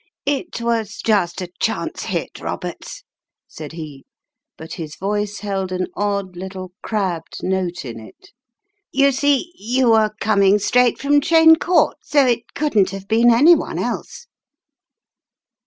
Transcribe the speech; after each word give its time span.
"It 0.25 0.59
was 0.61 0.99
just 1.05 1.43
a 1.43 1.51
chance 1.59 2.05
hit, 2.05 2.39
Roberts," 2.39 3.03
said 3.47 3.73
he, 3.73 4.03
but 4.57 4.73
his 4.73 4.95
voice 4.95 5.41
held 5.41 5.71
an 5.71 5.85
odd 5.93 6.35
little 6.35 6.71
crabbed 6.81 7.43
note 7.43 7.85
in 7.85 7.99
it. 7.99 8.31
"You 8.91 9.11
see, 9.11 9.51
you 9.53 9.91
were 9.91 10.15
coming 10.19 10.57
straight 10.57 10.97
from 10.97 11.21
Cheyne 11.21 11.55
Court, 11.55 11.97
so 12.01 12.25
it 12.25 12.55
couldn't 12.55 12.89
have 12.89 13.07
been 13.07 13.29
any 13.29 13.53
one 13.53 13.77
else." 13.77 14.25